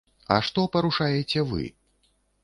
[0.35, 1.67] А што парушаеце вы?